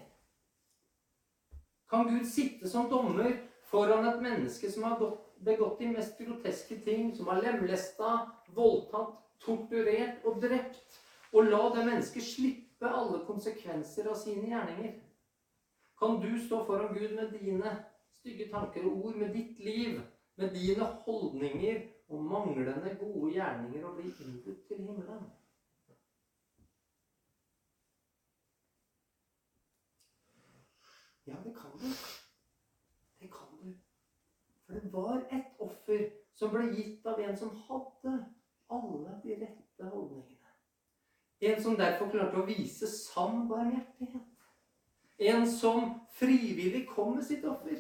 [1.91, 3.32] Kan Gud sitte som dommer
[3.70, 5.01] foran et menneske som har
[5.45, 8.12] begått de mest groteske ting, som har lemlesta,
[8.55, 11.01] voldtatt, torturert og drept.
[11.32, 14.97] Og la det mennesket slippe alle konsekvenser av sine gjerninger.
[16.01, 17.74] Kan du stå foran Gud med dine
[18.20, 20.01] stygge tanker og ord, med ditt liv,
[20.36, 25.28] med dine holdninger og manglende gode gjerninger, og bli innbudt til himmelen?
[31.26, 31.86] Ja, det kan du.
[33.20, 33.74] Det kan du.
[34.66, 37.99] For det var et offer som ble gitt av en som hadde
[41.71, 44.27] som derfor klarte å vise sann barmhjertighet.
[45.21, 47.79] En som frivillig kom med sitt offer.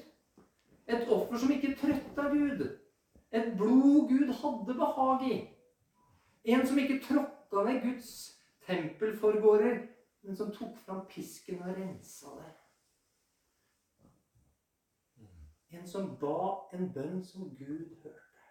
[0.86, 2.66] Et offer som ikke trøtta Gud.
[3.32, 5.38] Et blod Gud hadde behag i.
[6.54, 8.12] En som ikke tråkka ned Guds
[8.66, 9.82] tempelforgårder,
[10.22, 12.50] men som tok fram pisken og rensa det.
[15.78, 18.46] En som ba en bønn som Gud hørte.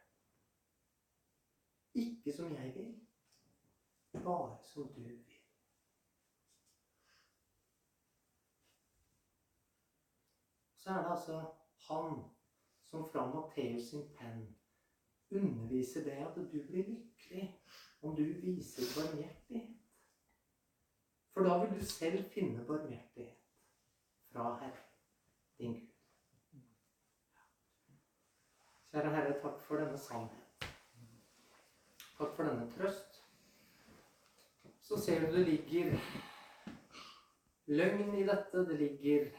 [1.94, 2.94] Ikke som jeg vil,
[4.24, 5.29] bare som du vil.
[10.80, 11.42] Så er det altså
[11.90, 12.24] han
[12.90, 14.48] som fra Matteus sin penn
[15.32, 17.44] underviser deg at du blir lykkelig
[18.02, 19.76] om du viser barmhjertighet.
[21.34, 23.36] For da vil du selv finne barmhjertighet
[24.32, 24.82] fra Herre,
[25.58, 25.86] din Gud.
[28.92, 30.66] Kjære Herre, takk for denne sannhet.
[32.18, 33.22] Takk for denne trøst.
[34.82, 35.94] Så ser du det ligger
[37.68, 38.66] løgn i dette.
[38.70, 39.30] Det ligger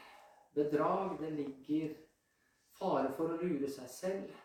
[0.55, 1.17] bedrag.
[1.21, 1.95] Det ligger
[2.79, 4.41] fare for å lure seg selv.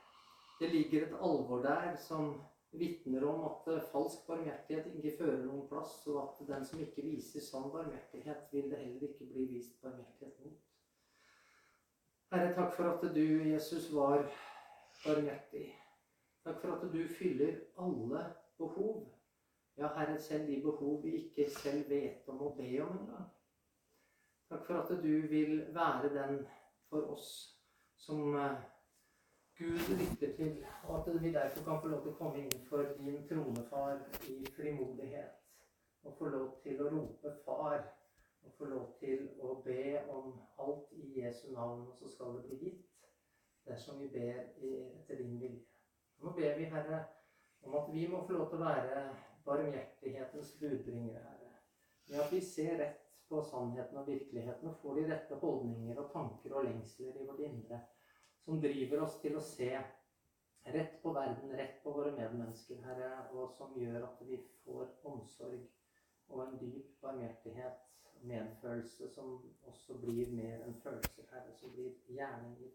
[0.59, 2.35] Det ligger et alvor der som
[2.75, 7.43] vitner om at falsk barmhjertighet ikke fører noen plass, og at den som ikke viser
[7.43, 10.61] sann barmhjertighet, vil det heller ikke bli vist barmhjertighet mot.
[12.33, 14.25] Herre, takk for at du, Jesus, var
[15.05, 15.67] barmhjertig.
[16.43, 18.25] Takk for at du fyller alle
[18.57, 19.05] behov.
[19.77, 23.31] Ja, Herre, selv de behov vi ikke selv vet om å be om engang.
[24.49, 26.47] Takk for at du vil være den
[26.89, 27.29] for oss
[27.97, 28.57] som eh,
[29.57, 33.21] Gud lytter til, og at vi derfor kan få lov til å komme innenfor din
[33.29, 35.37] tronefar i frimodighet.
[36.03, 37.85] Og få lov til å rope 'Far',
[38.43, 42.43] og få lov til å be om alt i Jesu navn, og så skal det
[42.49, 42.83] bli gitt
[43.65, 44.43] dersom vi ber
[44.99, 45.63] etter din vilje.
[46.21, 47.05] Nå ber vi, Herre,
[47.61, 49.07] om at vi må få lov til å være
[49.45, 51.55] barmhjertighetens budbringere, Herre.
[52.07, 56.11] Ved at vi ser rett på sannheten og virkeligheten og får de rette holdninger og
[56.13, 57.81] tanker og lengsler i vårt indre
[58.45, 59.71] som driver oss til å se
[60.65, 65.61] rett på verden, rett på våre medmennesker, Herre, og som gjør at vi får omsorg
[66.29, 67.81] og en dyp barmhjertighet,
[68.25, 69.35] medfølelse, som
[69.69, 72.73] også blir mer enn følelser, Herre, som blir gjerninger.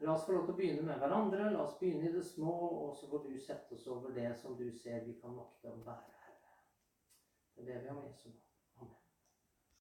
[0.00, 1.50] La oss få lov til å begynne med hverandre.
[1.52, 2.52] La oss begynne i det små,
[2.86, 5.82] og så får du sette oss over det som du ser vi kan makte å
[5.84, 6.19] bære.
[7.60, 8.49] Det ber vi om Jesu navn.